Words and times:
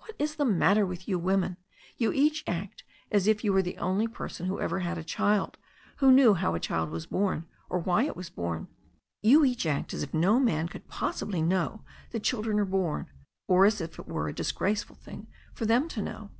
What 0.00 0.14
is 0.18 0.34
the 0.34 0.44
matter 0.44 0.84
with 0.84 1.08
you 1.08 1.18
women? 1.18 1.56
You 1.96 2.12
each 2.12 2.44
act 2.46 2.84
as 3.10 3.26
if 3.26 3.42
you 3.42 3.50
were 3.50 3.62
the 3.62 3.78
only 3.78 4.06
person 4.06 4.44
who 4.44 4.60
ever 4.60 4.80
had 4.80 4.98
a 4.98 5.02
child, 5.02 5.56
who 6.00 6.12
knew 6.12 6.34
how 6.34 6.54
a 6.54 6.60
child 6.60 6.90
was 6.90 7.06
bom 7.06 7.46
or 7.70 7.78
why 7.78 8.02
it 8.04 8.14
was 8.14 8.28
born. 8.28 8.68
You 9.22 9.42
each 9.42 9.64
act 9.64 9.94
as 9.94 10.02
if 10.02 10.12
no 10.12 10.38
man 10.38 10.68
could 10.68 10.86
possibly 10.86 11.40
know 11.40 11.80
that 12.10 12.22
children 12.24 12.58
are 12.58 12.66
born, 12.66 13.06
or 13.48 13.64
as 13.64 13.80
if 13.80 13.98
it 13.98 14.06
were 14.06 14.28
a 14.28 14.34
disgraceful 14.34 14.96
thing 14.96 15.28
for 15.54 15.64
them 15.64 15.88
to 15.88 16.02
know. 16.02 16.30